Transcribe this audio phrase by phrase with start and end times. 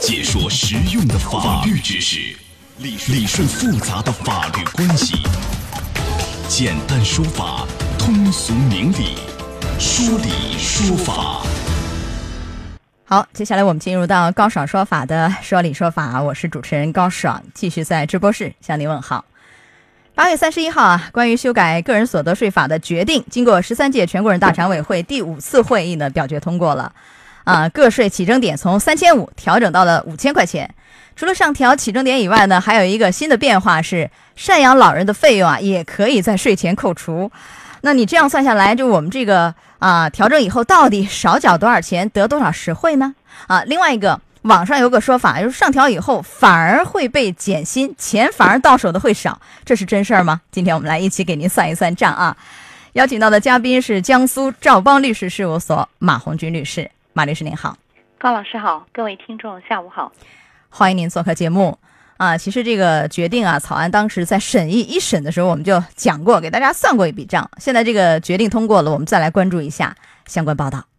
[0.00, 2.34] 解说实用的法律知识，
[2.78, 5.14] 理理顺复杂的法律关系，
[6.48, 7.66] 简单说法，
[7.98, 9.18] 通俗明理，
[9.78, 11.42] 说理说法。
[13.04, 19.26] 好，接下来我们进入到高爽说法的说理说法，我是主持人高爽，继续在直播室向您问好。
[20.14, 26.90] 八月三十一号啊，关于修改个人所得税法的决定，经过十三届全国人大常委会第五次会议呢，表决通过了。
[27.50, 30.72] 啊，个税起征点从三千五调整到了五千块钱。
[31.16, 37.30] 除了上调起征点以外呢，还有一个新的变化是，赡养老人的费用啊，也可以在税前扣除。
[37.82, 43.14] 那你这样算下来，就我们这个啊，调整以后到底少缴多少钱，得多少实惠呢？
[43.46, 44.20] 啊，另外一个。
[44.44, 50.40] 网上有个说法，就是上调以后反而会被减薪，钱反而到手的会少，这是真事儿吗？
[50.50, 52.34] 今天我们来一起给您算一算账啊！
[52.94, 57.76] 邀请到的嘉宾是江苏兆邦律师事务所马红军律师，马律师您好，
[58.18, 60.10] 高老师好，各位听众下午好，
[60.70, 61.78] 欢迎您做客节目
[62.16, 62.38] 啊！
[62.38, 70.89] 其实这个决定啊，草案当时在审议一审的时候我们就讲过，给大家算过一笔账，现在这个决定通过了，我们再来关注一下相关报道。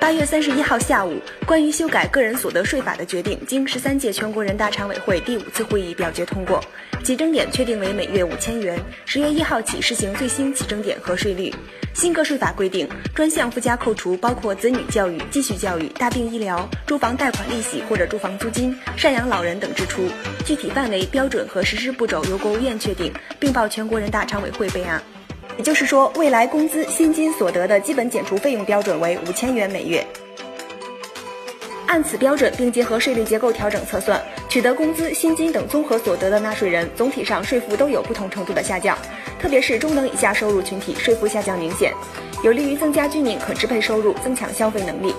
[0.00, 6.62] 八月三十一号下午，关于修改个人所得税法的决定，经十三届全国人大常委会第五次会议表决通过，
[7.02, 11.52] 起征点确定为每月五千元，十月一号起实行最新起征点和税率。
[11.94, 20.08] 新个税法规定，专项附加扣除包括子女教育、继续教育、大病医疗、住房贷款利息或者住房租金、赡养老人等支出，
[20.44, 25.02] 具体范围、标准和实施步骤由国务院确定，并报全国人大常委会备案。
[25.58, 30.04] 也就是说，未来工资薪金所得的基本减除费用标准为五千元每月。
[31.86, 38.96] 按此标准，并结合税率结构调整测算，取得工资、薪金等综合所得的纳税人，总体上税负都有不同程度的下降，
[39.38, 41.92] 特别是中等以下收入群体税负下降明显，
[42.42, 45.14] 有利于增加居民可支配收入，增强消费能力。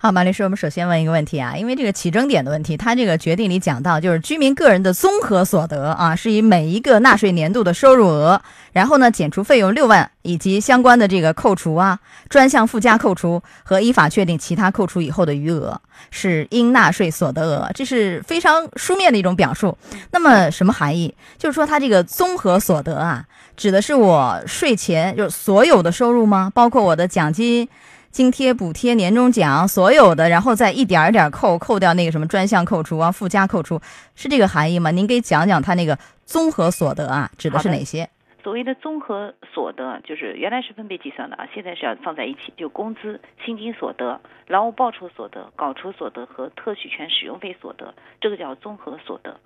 [0.00, 11.98] 好，马律师，我们首先问一个问题啊，因为这个起征点的问题，它这个决定里讲到，就是居民个人的综合所得啊，是以每一个纳税年度的收入额，然后呢减除费用六万以及相关的这个扣除啊，
[12.28, 15.80] 专项附加扣除和依法确定其他扣除以后的余额，
[16.12, 19.76] 是应纳税所得额，这是非常书面的一种表述。
[20.12, 21.12] 那么什么含义？
[21.36, 23.24] 就是说它这个综合所得啊，
[23.56, 26.52] 指的是我税前就是所有的收入吗？
[26.54, 27.68] 包括我的奖金？
[28.18, 33.80] 津贴、补贴、年终奖，所有的，然后再一点儿点儿扣，扣掉那个什么专项扣除啊、附加扣除，
[34.16, 34.90] 是这个含义吗？
[34.90, 38.10] 您给讲讲它那个综合所得啊，指的是哪些？
[38.42, 49.38] 所谓的综合所得，就是原来是分别计算的啊，现在是要放在一起，就工资、薪金所得、劳务报酬所得、稿酬所得和特许权使用费所得，这个叫综合所得。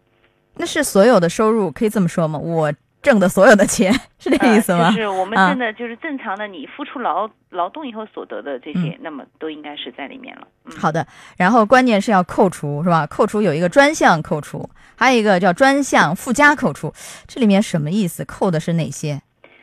[0.54, 2.38] 那是所有的收入，可以这么说吗？
[2.38, 2.72] 我。
[3.02, 4.90] 挣的所有的钱是这个意思吗？
[4.90, 10.46] 就是我们挣的，就是正常的，你付出劳劳动以后所得的这些，那么都应该是在里面了。
[10.78, 13.04] 好的，然后关键是要扣除，是吧？
[13.06, 16.92] 扣除有一个专项扣除，还有一个叫专项附加扣除，
[17.26, 18.24] 这里面什么意思？
[18.24, 19.20] 扣的是哪些？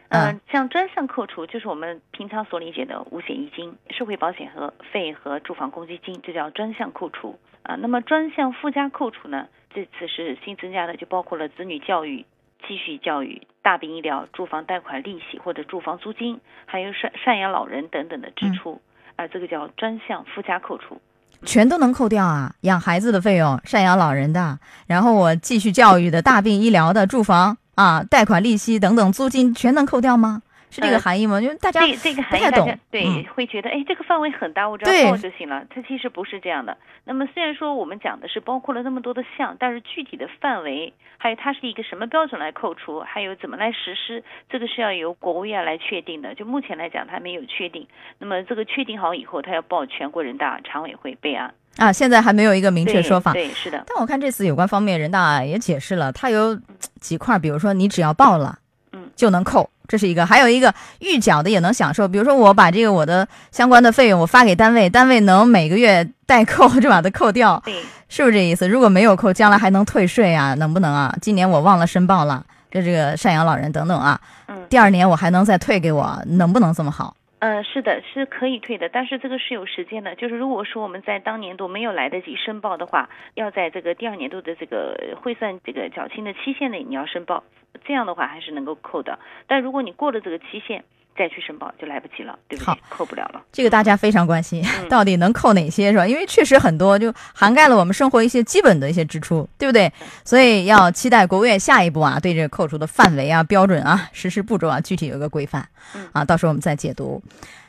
[0.09, 7.75] 嗯，像专项扣除就是我们平常所理解的五险一金、社会保险和费和住房公积金，这叫专项扣除啊。
[7.75, 9.47] 那么专项附加扣除呢？
[9.71, 12.25] 这次是新增加的，就包括了子女教育。
[12.67, 18.81] 继续教育、大病医疗、住房贷款利息或者住房租金，还有赡赡养老人等等的支出，
[19.15, 21.01] 啊，这个叫专项附加扣除，
[21.43, 22.53] 全都能扣掉啊！
[22.61, 30.41] 养孩子的费用、赡养老人的，然后我继续教育的、大病医疗的、住房啊、贷款利息等等租金，全能扣掉吗？
[30.69, 31.41] 是这个含义吗？
[31.41, 35.63] 因为大家这个含义，懂，对，会觉得哎，这个范围很大，我只要报就行了。
[35.69, 36.77] 它其实不是这样的。
[37.05, 46.35] 那么虽然说我们讲的是包括了那么多的项，但是具体的范围，还有它是一个什么标准来扣除，还有怎么来实施，这个是要由国务院来确定的。
[46.35, 47.87] 就目前来讲，它没有确定。
[48.19, 51.53] 那么这个确定好以后，它要报全国人大常委会备案。
[51.77, 53.33] 啊，现在还没有一个明确说法。
[53.33, 53.83] 对，是的。
[53.87, 56.55] 但我看这次有关方面人大也解释了，它有
[56.99, 58.59] 几块，比如说你只要报了，
[58.91, 59.69] 嗯，就能扣。
[59.89, 62.07] 这是一个，还有一个预缴的也能享受。
[62.07, 67.61] 比如说，我把这个我的相关的费用我发给单位，单位能每个月代扣 就把它扣掉，
[68.07, 68.69] 是不是这意思？
[68.69, 70.53] 如果没有扣，将来还能退税啊？
[70.53, 71.13] 能不能啊？
[71.21, 77.15] 今年我忘了申报了，就这个赡养老人等等啊，嗯，第二年我还能再退给我，能不能这么好？
[77.39, 80.13] 嗯，是的，是可以退的，但是这个是有时间的。
[80.15, 87.45] 就是如果说我们在当年度没有来得及申报的话，要在这个第二年度的这个汇算这个缴清的期限内你要申报，
[87.85, 89.19] 这样的话还是能够扣的。
[89.47, 90.83] 但如果你过了这个期限，
[91.17, 92.73] 再去申报就来不及了，对不对？
[92.89, 93.41] 扣不了了。
[93.51, 96.07] 这个大家非常关心， 到底能扣哪些是吧？
[96.07, 99.91] 因为确实很多，就涵盖了我们生活一些基本的一些支出，对不对？
[100.23, 105.67] 所以要期待国务院下一步啊，对这个扣除的范围啊、标准啊、实施步骤啊，具体有一个规范
[106.13, 107.21] 啊，到时候我们再解读。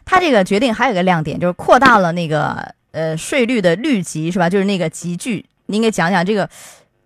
[0.05, 4.49] 它这个决定还有一个亮点，就是扩大了那个呃税率的率级是吧？
[4.49, 6.49] 就是那个级距，您给讲讲这个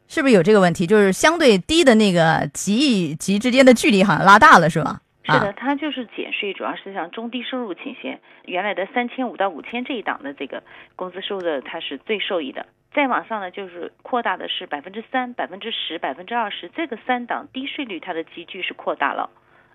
[0.09, 0.87] 是不是有这个问题？
[0.87, 5.01] 就是相对低的那个级级之间的距离好像拉大了是吧？
[5.25, 8.21] 是的，它就是减税，主要是像中低收入倾斜。
[8.44, 10.62] 原来的三千五到五千这一档的这个
[10.97, 12.67] 工资收入的，它是最受益的。
[12.93, 19.31] 再往上呢，就是扩大的是百分之三、百分之十、百分之二十，这个三档低税率它的集聚是扩大了，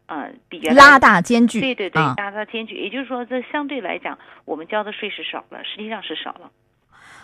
[0.05, 1.59] 啊，比原来拉大间距。
[1.59, 6.51] 对对对，拉大间距，也就是说，这相对来讲，我们交的税是少了，实际上是少了。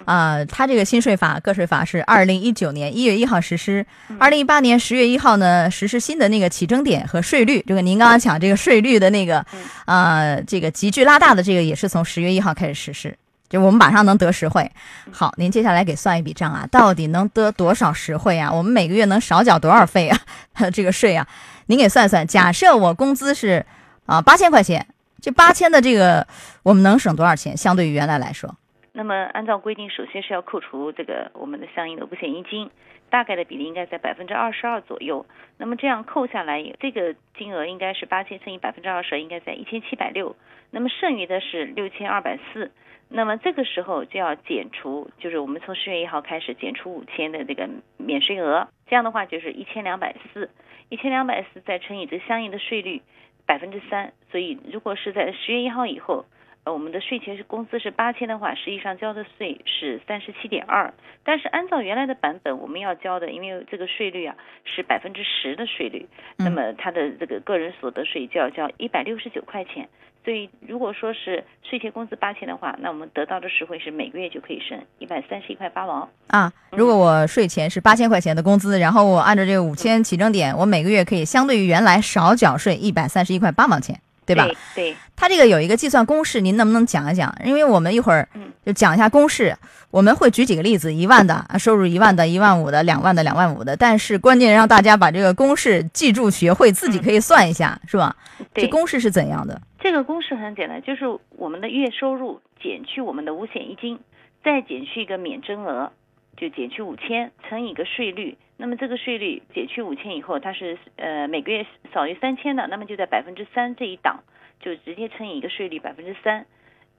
[0.04, 3.86] 啊，它这个新税法个税法是二零一九年一月一号实施，
[4.20, 7.64] 二零一八年十月一号呢实施新的那个起征点和税率。
[7.66, 9.44] 这个您刚刚讲这个税率的那个，
[9.86, 13.18] 啊，这个急剧拉大的这个也是从十月一号开始实施，
[13.50, 14.70] 就我们马上能得实惠。
[15.12, 18.52] 好，您接下来给算一笔账啊，到底能得多少实惠啊？
[18.52, 20.20] 我们每个月能少缴多少费啊？
[20.72, 21.26] 这个税啊，
[21.68, 22.28] 您给算算。
[22.28, 23.66] 假设我工资是
[24.06, 24.86] 啊八千块钱，
[25.20, 26.28] 这八千的这个
[26.62, 27.58] 我们能省多少钱？
[27.58, 28.54] 相对于原来来说？
[28.98, 32.72] 那么按照规定，首先是要扣除这个我们的相应的五险一金，
[33.10, 35.26] 大概的比例应该在百分之二十二左右。
[35.58, 40.38] 那么这样扣下来，这个金额应该是八千乘以百分之二十，应该在一千七百六。
[40.72, 42.72] 那么剩余的是六千二百四。
[43.10, 47.68] 那么这个时候就要减除，就是我们从十月一号开始减除五千的这个
[47.98, 50.50] 免税额，这样的话就是一千两百四，
[50.88, 53.02] 一千两百四再乘以这相应的税率
[53.46, 54.14] 百分之三。
[54.32, 56.24] 所以如果是在十月一号以后。
[56.66, 60.92] 呃，我们的税前是工资是八千的话，实际上交的税是三十七点二。
[61.24, 66.08] 但是按照原来的版本，我们要交的，因为这个税率啊是百分之十的税率，
[66.38, 69.88] 那么他的这个个人所得税就要交一百六十九块钱。
[70.24, 76.52] 所以如果说是税前工资八千的话，那我们得到的实惠是每个月就可以省一百三十一块八毛啊。
[76.72, 84.00] 如果我税前是八千块钱的工资，然后我按照这个五千起征点，我每个月可以相对于原来少缴税一百三十一块八毛钱。
[84.26, 84.48] 对吧？
[84.74, 87.34] 对，它这个有一个计算公式，您能不能讲一讲？
[87.46, 88.28] 因为我们一会儿
[88.66, 89.56] 就讲一下公式，
[89.92, 93.76] 我们会举几个例子：一万的收入，一万的、一万五的、两万的、两万五的。
[93.78, 98.16] 但是关键让大家把这个公式记住、学会，自己可以算一下，是吧？
[98.54, 99.62] 这公式是怎样的？
[99.80, 101.06] 这个公式很简单，就是
[101.38, 104.00] 我们的月收入减去我们的五险一金，
[104.44, 105.92] 再减去一个免征额，
[106.38, 108.38] 就减去五千，乘以一个税率。
[108.58, 114.24] 那么这个税率减去五千以后，它是呃每个月少于三千的，那么就在百分之三这一档，
[114.60, 116.46] 就直接乘以一个税率百分之三。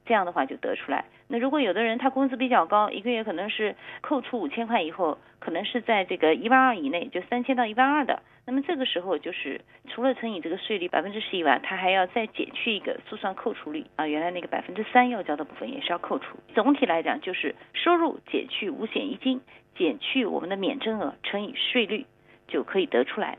[0.07, 1.05] 这样的话就得出来。
[1.29, 8.23] 那如果有的人他工资比较高，一个月可能是扣除五千块以后，可能是在这个一万二以内，就三千到一万二的。
[8.47, 16.39] 那么这个时候就是除了乘以这个税率百分之十以外，他还要再减去一个速算扣除率啊，原来那个百分之三要交的部分也是要扣除。
[16.55, 19.41] 总体来讲就是收入减去五险一金，
[19.77, 22.07] 减去我们的免征额乘以税率，
[22.47, 23.39] 就可以得出来。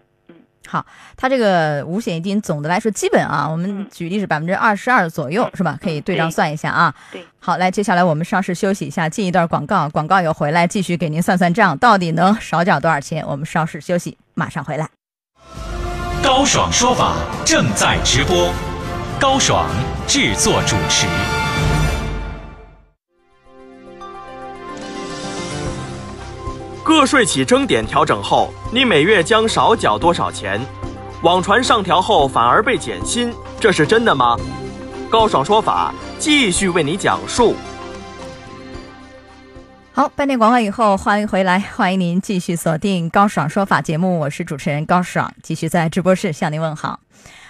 [0.68, 0.86] 好，
[1.16, 5.80] 它这个五险一金总的来说基本啊，我们举例是百分之二十二左右，是吧？
[5.82, 6.94] 可以对账算一下啊。
[7.12, 13.26] 对，好，来，接下来我们稍事休息一下，进一段广告，广告又回来继续给您算算账，到底能少缴多少钱？
[13.26, 14.90] 我们稍事休息，马上回来。
[16.22, 17.16] 高爽说法
[17.46, 18.52] 正在直播，
[19.20, 19.70] 高爽
[20.08, 21.08] 制作主持。
[26.88, 30.58] 个税起征点调整后，你每月将少缴多少钱？
[31.22, 33.30] 网传上调后反而被减薪，
[33.60, 34.38] 这是真的吗？
[35.10, 37.58] 高爽说法继续为你讲述。
[39.92, 47.02] 好，半点广告以后，欢迎回来，欢迎您继续锁定高爽说法节目，我是主持人高爽，继续在直播室向您问好。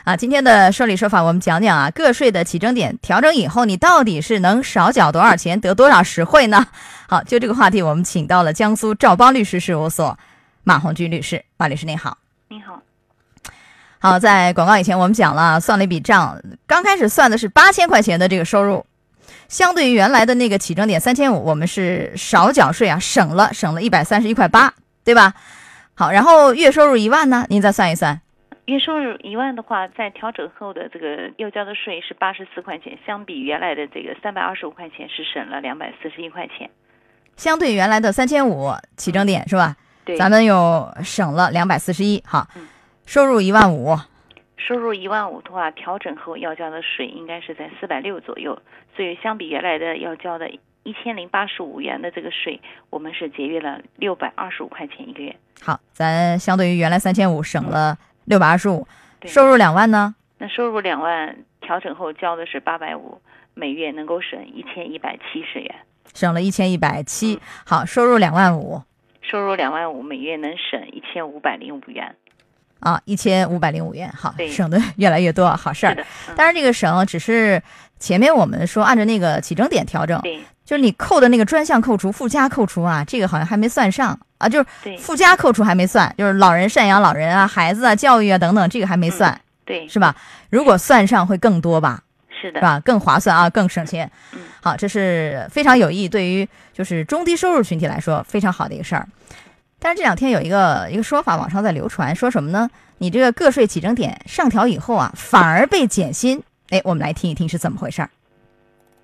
[0.03, 6.65] 啊，今天的说理说法，我们讲讲啊，个税的起征点调整以后，你到底是能少缴多少钱，得多少实惠呢？
[7.09, 10.17] 好，就这个话题，我们请到了江苏赵邦律师事务所
[10.65, 12.17] 马红军律师，马律师您好。
[12.49, 12.81] 您好。
[13.99, 16.37] 好，在广告以前，我们讲了算了一笔账，
[16.67, 18.85] 刚开始算的是八千块钱的这个收入，
[19.47, 24.73] 相对于原来的那个起征点三千五，我们是少缴税啊，省了省了一百三十一块八，
[25.05, 25.33] 对吧？
[25.95, 28.19] 好，然后月收入一万呢，您再算一算。
[28.65, 36.69] 月收入一万的话，在调整后的这个要交的税是八十四块钱，相比原来的这个三百二十五块钱是省了两百四十一块钱。
[37.37, 39.77] 相对原来的三千五起征点是吧？
[40.03, 42.21] 对，咱们又省了两百四十一。
[42.25, 42.45] 好，
[43.05, 43.95] 收入一万五，
[44.57, 48.59] 收入一万五的话，调整后要交的税应该是在四百六左右，
[48.95, 55.35] 所以相比原来的要交的一千零八十五元的这个税，我们是节约了六百二十五块钱一个月。
[55.61, 57.97] 好，咱相对于原来三千五省了。
[58.25, 58.85] 六百二十五，
[59.23, 60.13] 收入两万呢？
[60.37, 63.21] 那收入两万，调整后交的是八百五，
[63.53, 65.73] 每月能够省一千一百七十元，
[66.17, 67.39] 省了一千一百七。
[67.63, 68.81] 好，收入两万五，
[69.21, 72.15] 收入两万五，每月能省一千五百零五元，
[72.79, 75.95] 啊，一千五百零五元，好，省的越来越多，好事儿。
[76.35, 77.61] 当然，这个省只是
[77.99, 80.19] 前面我们说按照那个起征点调整，
[80.65, 90.15] 就是你扣的那个专项扣除、附加扣除啊，这个好像还没算上啊，就是附加扣除还没算，就是老人赡养老人啊、孩子啊、教育啊等等，这个还没算，对，是吧？
[90.49, 92.01] 如果算上会更多吧，
[92.39, 92.79] 是的，是吧？
[92.79, 94.09] 更划算啊，更省钱。
[94.33, 99.07] 嗯好，这是非常有益，对于就是中低收入群体来说非常好的一个事儿。
[99.79, 102.69] 但是这两天有一个一个说法，网上在流传，说什么呢？
[102.97, 106.41] 你这个个税起征点上调以后啊，反而被减薪。
[106.69, 108.09] 哎，我们来听一听是怎么回事儿。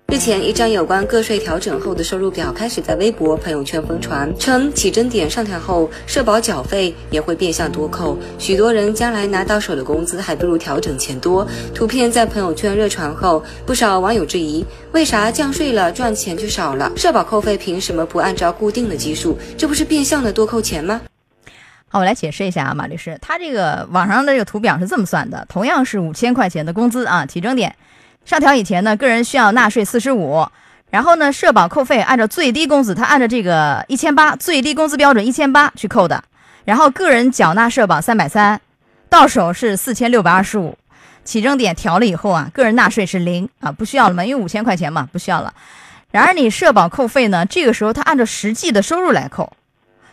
[0.08, 11.44] 日前，一张有关个税调整后的收入表开始在微博、朋友圈疯传，称起征点上调后，社保缴费也会变相多扣，许多人将来拿到手的工资还不如调整前多。
[11.74, 16.92] 图片在朋友圈热传后，不少网友质疑：为啥降税了赚钱就少了？
[16.94, 19.36] 社保扣费凭什么不按照固定的基数？
[19.56, 21.00] 这不是变相的多扣钱吗？
[21.88, 27.74] 好，我来解释一下啊，马律师，他这个网上的这个图表是这么算的：同样是五千块钱的工资啊，起征点
[28.24, 30.46] 上调以前呢，个人需要纳税四十五，
[30.90, 36.24] 然后呢，社保扣费按照最低工资，他按照这个一千八最低工资标准一千八去扣的，
[36.64, 38.60] 然后个人缴纳社保三百三，
[39.08, 40.76] 到手是四千六百二十五。
[41.24, 45.52] 起征点调了以后啊，个人纳税是零啊，不需要了嘛，因为五千块钱嘛，不需要了。
[46.10, 49.52] 然而你社保扣费呢，这个时候他按照实际的收入来扣。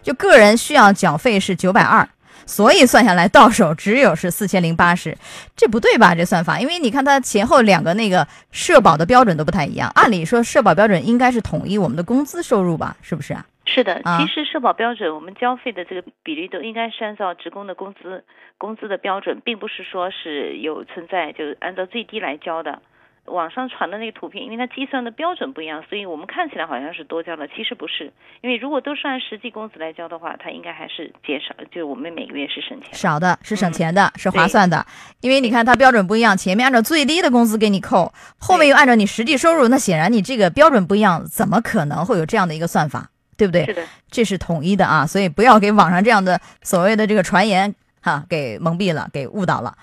[0.01, 2.07] 就个人需要缴费是九百二，
[2.45, 5.17] 所以算下来到手只有是四千零八十，
[5.55, 6.13] 这不对吧？
[6.15, 12.95] 这算法，因为你看它前后两个那个社保的标准都不太一样，按理说社保标准应该是统一我们的工资收入吧？
[13.01, 13.45] 是不是啊？
[13.65, 18.23] 是的，啊其实社保标准我们交费的这个比例都应该是按照职工的工资
[18.57, 22.81] 工资的标准，并不是说是有存在就是按照最低来交的。
[23.25, 28.11] 网上传的那个图片，因为它计算的标准不一样，所以我们看起来好像是多交了，其实不是。
[28.41, 32.93] 因为如果都是按实际工资来交的话，它应该还是减少，就是我们每个月是省钱。
[32.93, 34.85] 少的是省钱的，是划算的，
[35.21, 43.09] 因为你看它标准不一样，前面按照最低的工资给你扣，后面又按照你实际收入，那显然你这个标准不一样，怎么可能会有这样的一个算法？
[43.37, 43.65] 对不对？
[43.65, 49.75] 是的，这是统一的啊，所以不要给网上这样的所谓的这个传言哈给蒙蔽了，给误导了。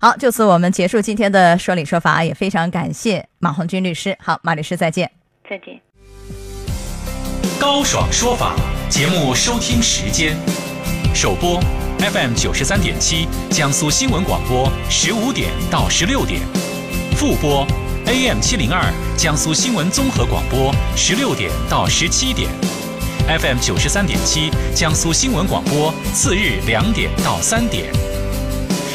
[0.00, 4.16] 好，就此我们结束今天的说理说法，也非常感谢马红军律师。
[4.20, 5.10] 好，马律师再见。
[5.50, 5.80] 再见。
[7.58, 8.54] 高爽说法
[8.88, 10.36] 节目收听时间：
[11.12, 11.60] 首播
[11.98, 16.42] FM 九十三点七，江苏新闻广播十五点到十六点；
[17.16, 17.66] 复播
[18.06, 18.80] AM 七零二，
[19.16, 22.48] 江苏新闻综合广播十六点到十七点
[23.26, 27.92] ；FM 九十三点七，江苏新闻广播次日两点到三点。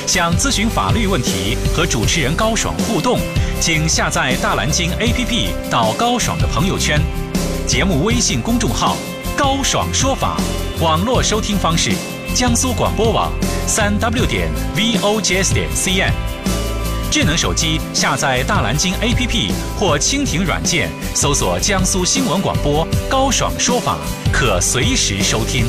[0.06, 3.20] 想咨询法律问题和主持人高爽互动，
[3.60, 7.02] 请下载大蓝鲸 APP 到高爽的朋友圈。
[7.66, 8.98] 节目微信公众号
[9.38, 10.38] “高爽说法”，
[10.82, 11.92] 网络收听方式：
[12.36, 13.32] 江苏广播网
[13.66, 16.12] 三 w 点 vogs 点 cn。
[17.10, 23.98] 智能手机下载大蓝鲸 APP 或蜻蜓软件，搜索江苏新闻广播“高爽说法”，
[24.34, 25.66] 可随时收听。